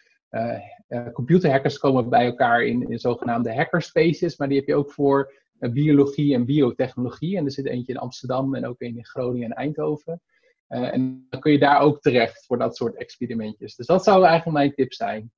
[1.12, 4.36] computerhackers komen bij elkaar in, in zogenaamde hackerspaces.
[4.36, 7.36] Maar die heb je ook voor biologie en biotechnologie.
[7.36, 10.22] En er zit eentje in Amsterdam en ook een in Groningen en Eindhoven.
[10.68, 13.74] En dan kun je daar ook terecht voor dat soort experimentjes.
[13.74, 15.32] Dus dat zou eigenlijk mijn tip zijn.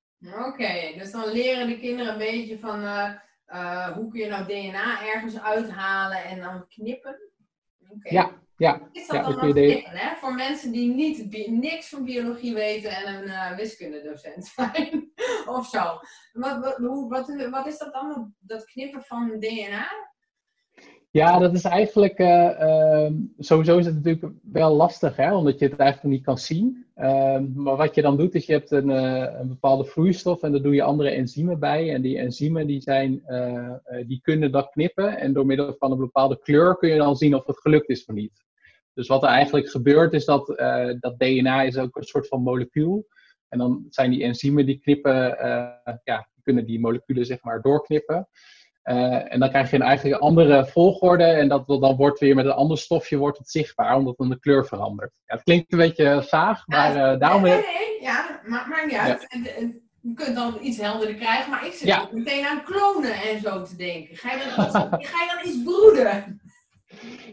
[0.47, 2.81] Oké, dus dan leren de kinderen een beetje van
[3.95, 7.30] hoe kun je nou DNA ergens uithalen en dan knippen?
[7.97, 8.13] Okay.
[8.13, 8.89] Ja, ja.
[8.93, 10.17] Is dat ja, dan ook knippen, hè?
[10.17, 15.13] Voor mensen die niet, niks van biologie weten en een wiskundedocent zijn
[15.47, 15.99] of zo.
[16.33, 19.89] Wat, wat, hoe, wat, wat is dat dan, dat knippen van DNA?
[21.13, 25.69] Ja, dat is eigenlijk, uh, uh, sowieso is het natuurlijk wel lastig, hè, omdat je
[25.69, 26.87] het eigenlijk niet kan zien.
[26.97, 30.53] Uh, maar wat je dan doet, is je hebt een, uh, een bepaalde vloeistof en
[30.53, 31.95] daar doe je andere enzymen bij.
[31.95, 33.75] En die enzymen die zijn, uh,
[34.07, 37.35] die kunnen dat knippen en door middel van een bepaalde kleur kun je dan zien
[37.35, 38.45] of het gelukt is of niet.
[38.95, 40.47] Dus wat er eigenlijk gebeurt is dat,
[41.01, 43.07] dat DNA is ook een soort van molecuul.
[43.49, 45.37] En dan zijn die enzymen die knippen,
[46.05, 48.29] ja, kunnen die moleculen zeg maar doorknippen.
[48.85, 52.45] Uh, en dan krijg je een eigenlijk andere volgorde en dat, dan wordt weer met
[52.45, 55.13] een ander stofje wordt het zichtbaar, omdat dan de kleur verandert.
[55.27, 57.43] Ja, het klinkt een beetje vaag, maar uh, daarom...
[57.43, 59.27] Nee, nee, ja, maar maakt niet uit.
[60.03, 62.09] Je kunt dan iets helderder krijgen, maar ik zit ja.
[62.13, 64.17] meteen aan klonen en zo te denken.
[64.17, 64.65] Ga je dan,
[65.05, 66.40] ga je dan iets broeden?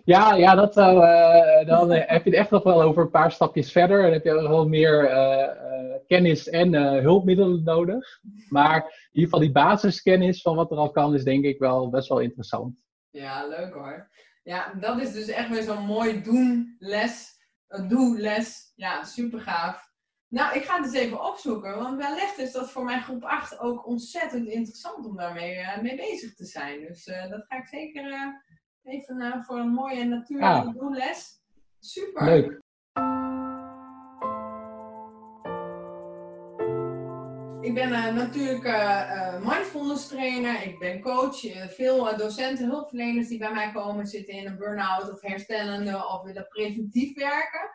[0.03, 3.71] Ja, ja dat uh, dan heb je het echt nog wel over een paar stapjes
[3.71, 4.05] verder.
[4.05, 5.09] En heb je wel meer
[6.07, 8.19] kennis en hulpmiddelen nodig.
[8.49, 11.89] Maar in ieder geval die basiskennis van wat er al kan, is denk ik wel
[11.89, 12.75] best wel interessant.
[13.09, 14.09] Ja, leuk hoor.
[14.43, 17.35] Ja, dat is dus echt weer zo'n mooi doen-les.
[17.87, 18.71] Doe-les.
[18.75, 19.85] Ja, super gaaf.
[20.27, 23.59] Nou, ik ga het eens even opzoeken, want wellicht is dat voor mijn groep 8
[23.59, 26.81] ook ontzettend interessant om daarmee mee bezig te zijn.
[26.81, 28.03] Dus dat ga ik zeker
[28.87, 30.73] Even uh, voor een mooie natuurlijke ah.
[30.73, 31.41] doelles.
[31.79, 32.25] Super.
[32.25, 32.61] Leuk.
[37.61, 41.39] Ik ben uh, natuurlijk uh, mindfulness trainer, ik ben coach.
[41.75, 46.47] veel docenten, hulpverleners die bij mij komen zitten in een burn-out of herstellende of willen
[46.47, 47.69] preventief werken.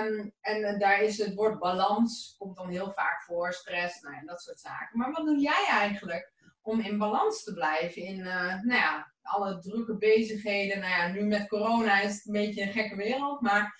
[0.00, 4.26] Um, en daar is het woord balans, komt dan heel vaak voor, stress, nou, en
[4.26, 4.98] dat soort zaken.
[4.98, 9.96] Maar wat doe jij eigenlijk om in balans te blijven in, nou ja, alle drukke
[9.96, 10.80] bezigheden.
[10.80, 13.40] Nou ja, nu met corona is het een beetje een gekke wereld.
[13.40, 13.74] Maar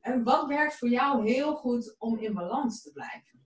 [0.00, 3.38] en wat werkt voor jou heel goed om in balans te blijven?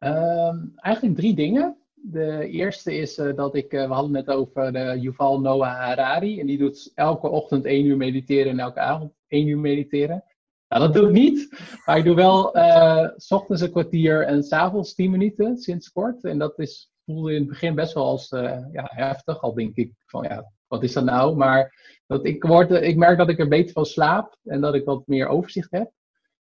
[0.00, 1.76] Um, eigenlijk drie dingen.
[1.94, 6.40] De eerste is uh, dat ik, uh, we hadden het over de Yuval Noah Harari.
[6.40, 10.24] En die doet elke ochtend één uur mediteren en elke avond één uur mediteren.
[10.68, 11.48] Nou, dat doe ik niet.
[11.84, 16.24] Maar ik doe wel uh, s ochtends een kwartier en s'avonds tien minuten sinds kort.
[16.24, 19.40] En dat is voelde in het begin best wel als uh, ja, heftig.
[19.40, 21.36] Al denk ik van ja, wat is dat nou?
[21.36, 21.74] Maar
[22.06, 25.06] dat ik, word, ik merk dat ik er beter van slaap en dat ik wat
[25.06, 25.90] meer overzicht heb.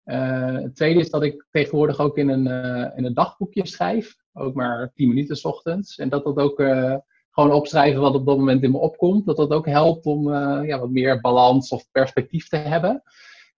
[0.05, 2.47] het tweede is dat ik tegenwoordig ook in een,
[2.97, 4.15] in een dagboekje schrijf.
[4.33, 5.99] Ook maar 10 minuten s ochtends.
[5.99, 6.57] En dat dat ook
[7.31, 9.27] gewoon opschrijven wat op dat moment in me opkomt.
[9.27, 10.33] Dat dat ook helpt om
[10.65, 13.03] ja, wat meer balans of perspectief te hebben.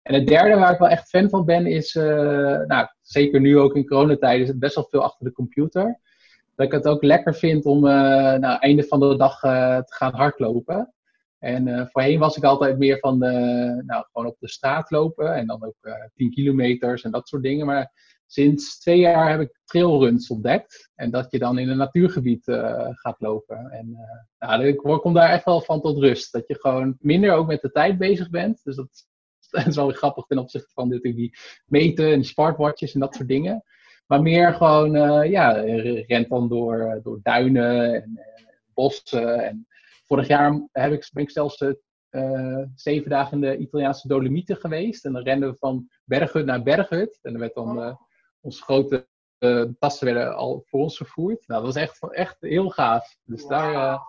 [0.02, 3.76] En het derde waar ik wel echt fan van ben is, nou, zeker nu ook
[3.76, 6.00] in coronatijd, is het best wel veel achter de computer
[6.54, 7.92] dat ik het ook lekker vind om uh,
[8.34, 10.94] nou, einde van de dag uh, te gaan hardlopen.
[11.38, 15.34] En uh, voorheen was ik altijd meer van de, nou, gewoon op de straat lopen
[15.34, 15.76] en dan ook
[16.14, 17.66] 10 kilometers en dat soort dingen.
[17.66, 17.92] Maar
[18.26, 20.90] sinds twee jaar heb ik trailruns ontdekt.
[20.94, 22.44] En dat je dan in een natuurgebied
[22.90, 23.70] gaat lopen.
[23.70, 23.96] En
[24.38, 26.32] nou, ik kom daar echt wel van tot rust.
[26.32, 28.60] Dat je gewoon minder ook met de tijd bezig bent.
[28.62, 28.88] Dus dat,
[29.66, 31.36] is wel grappig ten opzichte van die
[31.66, 33.64] meten en smartwatches en dat soort dingen.
[34.06, 35.50] Maar meer gewoon, uh, ja,
[36.06, 38.20] rent dan door, eh, door duinen en,
[38.74, 39.44] bossen.
[39.44, 39.66] En
[40.06, 41.60] vorig jaar heb ik, ben ik zelfs
[42.10, 45.04] uh, zeven dagen in de Italiaanse Dolomieten geweest.
[45.04, 47.18] En dan renden we van berghut naar berghut.
[47.22, 47.94] En dan werd dan uh,
[48.40, 49.06] onze grote
[49.78, 51.46] tassen werden al voor ons vervoerd.
[51.46, 53.16] Nou, dat was echt, echt heel gaaf.
[53.24, 54.00] Dus daar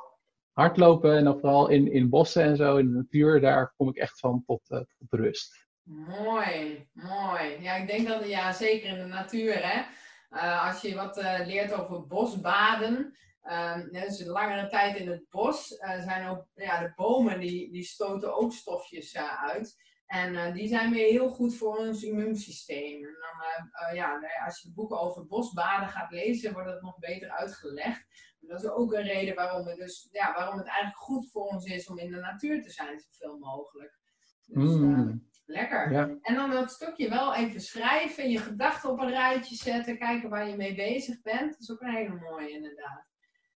[0.52, 3.96] hardlopen en dan vooral in, in bossen en zo, in de natuur, daar kom ik
[3.96, 5.65] echt van tot, tot rust.
[5.86, 7.62] Mooi, mooi.
[7.62, 9.84] Ja, ik denk dat, ja, zeker in de natuur, hè.
[10.30, 15.72] Uh, als je wat uh, leert over bosbaden, um, dus langere tijd in het bos,
[15.72, 19.84] uh, zijn ook, ja, de bomen die, die stoten ook stofjes uit.
[20.06, 23.06] En die zijn weer heel goed voor ons immuunsysteem.
[23.06, 27.30] En dan, ja, nou als je boeken over bosbaden gaat lezen, wordt het nog beter
[27.30, 28.06] uitgelegd.
[28.40, 31.66] dat is ook een reden waarom het, dus, ja, waarom het eigenlijk goed voor ons
[31.66, 34.00] is om in de natuur te zijn, zoveel mogelijk.
[34.46, 35.28] Dus, mm.
[35.46, 35.92] Lekker.
[35.92, 36.18] Ja.
[36.22, 40.50] En dan dat stukje wel even schrijven, je gedachten op een rijtje zetten, kijken waar
[40.50, 41.52] je mee bezig bent.
[41.52, 43.06] Dat is ook een hele mooie, inderdaad.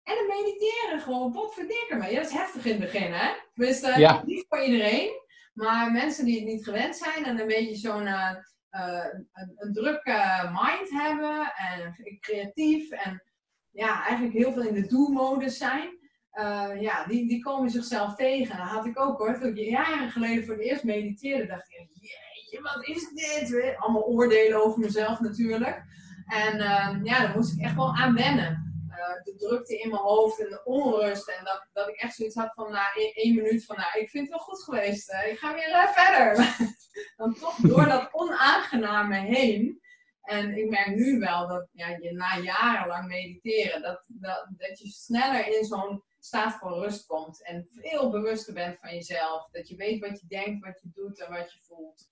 [0.03, 1.97] En dan mediteren gewoon, pot verdikken.
[1.97, 3.33] Maar dat is heftig in het begin, hè?
[3.53, 4.23] Tenminste, ja.
[4.25, 5.11] niet voor iedereen.
[5.53, 8.35] Maar mensen die het niet gewend zijn en een beetje zo'n uh,
[8.69, 13.23] een, een drukke mind hebben en creatief en
[13.69, 15.99] ja, eigenlijk heel veel in de do-modus zijn.
[16.33, 18.57] Uh, ja, die, die komen zichzelf tegen.
[18.57, 19.39] Dat had ik ook hoor.
[19.39, 23.75] Toen ik jaren geleden voor het eerst mediteerde, dacht ik, jeetje, wat is dit?
[23.77, 25.83] Allemaal oordelen over mezelf natuurlijk.
[26.27, 28.67] En uh, ja, daar moest ik echt wel aan wennen.
[28.89, 31.27] Uh, de drukte in mijn hoofd en de onrust.
[31.27, 34.09] En dat, dat ik echt zoiets had van na één, één minuut van, nou, ik
[34.09, 35.09] vind het wel goed geweest.
[35.09, 36.55] ik ga weer verder.
[37.17, 39.81] Dan toch door dat onaangename heen.
[40.21, 44.87] En ik merk nu wel dat ja, je na jarenlang mediteren, dat, dat, dat je
[44.87, 47.43] sneller in zo'n staat van rust komt.
[47.43, 49.49] En veel bewuster bent van jezelf.
[49.51, 52.07] Dat je weet wat je denkt, wat je doet en wat je voelt.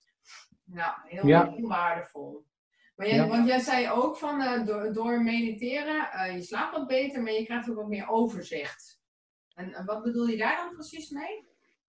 [0.64, 2.46] Nou, heel, waardevol.
[2.96, 6.86] Maar jij, Want jij zei ook van uh, door, door, mediteren, uh, je slaapt wat
[6.86, 9.00] beter, maar je krijgt ook wat meer overzicht.
[9.54, 11.46] En, wat bedoel je daar dan precies mee?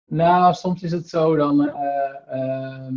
[0.04, 2.88] Nou, soms is het zo, dan uh,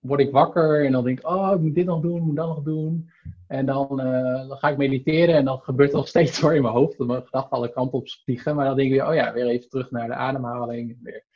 [0.00, 2.36] word ik wakker en dan denk ik, oh, ik moet dit nog doen, ik moet
[2.36, 3.10] dat nog doen.
[3.46, 6.62] En dan, uh, dan ga ik mediteren en dan gebeurt er nog steeds door in
[6.62, 6.98] mijn hoofd.
[6.98, 8.56] Dat mijn gedachten alle kanten op vliegen.
[8.56, 10.98] Maar dan denk ik weer, oh ja, weer even terug naar de ademhaling.
[11.02, 11.26] Weer.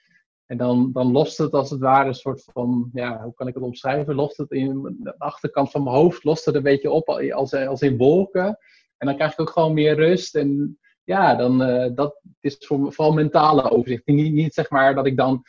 [0.46, 3.54] En dan, dan lost het als het ware een soort van, ja, hoe kan ik
[3.54, 4.14] het omschrijven?
[4.14, 7.82] Lost het in de achterkant van mijn hoofd, lost het een beetje op als, als
[7.82, 8.58] in wolken.
[8.96, 10.34] En dan krijg ik ook gewoon meer rust.
[10.34, 14.06] En ja, dan, uh, dat is voor, vooral mentale overzicht.
[14.06, 15.42] Niet, niet zeg maar dat ik dan,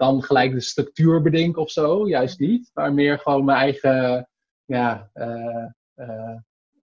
[0.00, 2.70] dan gelijk de structuur bedenk of zo, juist niet.
[2.74, 4.28] Maar meer gewoon mijn eigen,
[4.64, 5.64] ja, uh,
[5.96, 6.36] uh,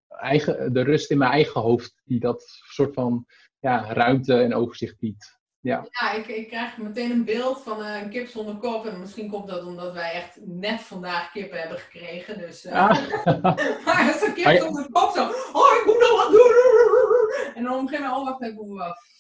[0.07, 3.25] eigen, de rust in mijn eigen hoofd, die dat soort van
[3.59, 5.39] ja, ruimte en overzicht biedt.
[5.59, 8.85] Ja, ja ik, ik krijg meteen een beeld van uh, een kip zonder kop.
[8.85, 12.37] En misschien komt dat omdat wij echt net vandaag kippen hebben gekregen.
[12.37, 12.89] Dus, uh, ah.
[13.85, 17.55] maar een kip zonder kop zo, oh ik moet nog wat doen.
[17.55, 19.16] En dan op een gegeven moment, oh wacht even, wat.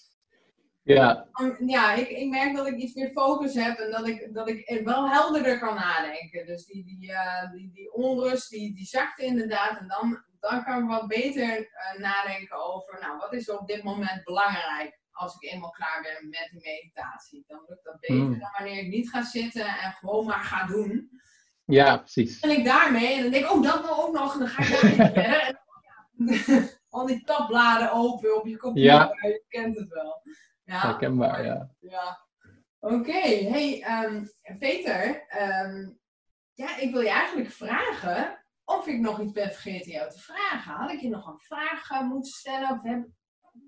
[0.87, 1.27] Ja,
[1.65, 4.81] ja ik, ik merk dat ik iets meer focus heb en dat ik, dat ik
[4.83, 6.45] wel helderder kan nadenken.
[6.45, 9.79] Dus die, die, uh, die, die onrust, die, die zakte inderdaad.
[9.79, 13.83] En dan, dan kan ik wat beter uh, nadenken over, nou, wat is op dit
[13.83, 17.43] moment belangrijk als ik eenmaal klaar ben met die meditatie.
[17.47, 18.39] Dan lukt dat beter hmm.
[18.39, 21.09] dan wanneer ik niet ga zitten en gewoon maar ga doen.
[21.65, 22.39] Ja, precies.
[22.39, 24.33] En ik daarmee en dan denk ik, oh, dat nou ook nog.
[24.33, 25.41] En dan ga ik daar verder.
[25.41, 25.59] En,
[26.89, 28.91] al die tabbladen open op je computer.
[28.91, 29.17] Ja.
[29.21, 30.21] Je kent het wel.
[30.67, 31.69] Ja, Herkenbaar, ja.
[31.79, 32.25] ja.
[32.79, 35.25] Oké, hey um, Peter,
[35.65, 35.99] um,
[36.53, 40.73] ja, ik wil je eigenlijk vragen of ik nog iets ben vergeten jou te vragen.
[40.73, 43.07] Had ik je nog een vraag uh, moeten stellen of heb,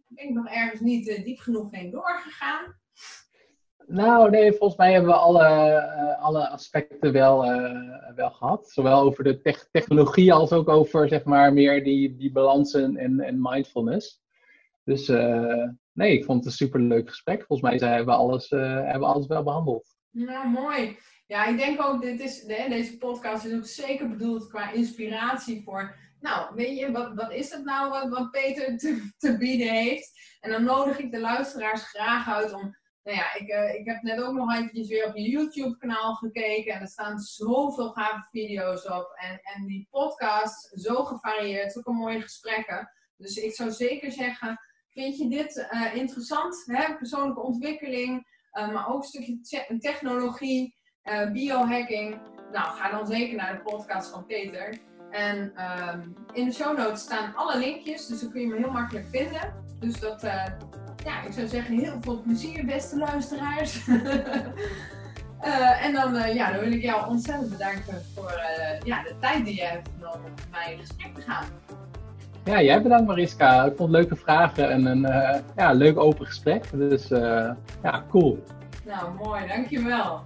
[0.08, 2.80] ben ik nog ergens niet uh, diep genoeg heen doorgegaan?
[3.88, 5.48] Nou, nee, volgens mij hebben we alle,
[5.98, 7.42] uh, alle aspecten wel,
[8.16, 8.70] wel gehad.
[8.70, 13.20] Zowel over de te technologie als ook over zeg maar, meer die, die balans en,
[13.20, 14.22] en mindfulness.
[14.84, 15.08] Dus
[16.00, 17.46] nee, ik vond het een superleuk gesprek.
[17.46, 19.98] Volgens mij hebben we alles, uh, hebben we alles wel behandeld.
[20.12, 20.98] Nou, mooi.
[21.28, 25.96] Ja, ik denk ook, dit is, deze podcast is ook zeker bedoeld qua inspiratie voor
[26.20, 30.38] nou, weet je, wat, wat is het nou wat, Peter te, te, bieden heeft?
[30.40, 32.78] En dan nodig ik de luisteraars graag uit om.
[33.04, 36.74] Nou ja, ik, uh, ik heb net ook nog eventjes weer op je YouTube-kanaal gekeken.
[36.74, 39.12] En er staan zoveel gave video's op.
[39.16, 42.92] En, en die podcast, zo gevarieerd, zulke mooie gesprekken.
[43.18, 44.60] Dus ik zou zeker zeggen,
[45.02, 46.64] vind je dit uh, interessant?
[46.66, 46.96] Hè?
[46.96, 50.78] Persoonlijke ontwikkeling, uh, maar ook een stukje technologie,
[51.32, 52.18] biohacking.
[52.52, 54.78] Nou, ga dan zeker naar de podcast van Peter.
[55.12, 55.54] En
[55.92, 59.06] um, in de show notes staan alle linkjes, dus dan kun je me heel makkelijk
[59.12, 59.54] vinden.
[59.80, 60.46] Dus dat, uh,
[61.04, 63.88] ja, ik zou zeggen, heel veel plezier, beste luisteraars.
[63.88, 63.96] uh,
[65.86, 68.42] en dan, uh, ja, dan wil ik jou ontzettend bedanken voor
[68.84, 71.48] ja, de tijd die je hebt genomen om met mij in gesprek te gaan.
[72.44, 73.66] Ja, jij bedankt Mariska.
[73.66, 75.02] Ik vond leuke vragen en een
[75.56, 76.64] ja, leuk open gesprek.
[76.72, 77.08] Dus
[77.84, 78.44] ja, cool.
[78.86, 79.48] Nou, mooi.
[79.48, 80.22] Dankjewel.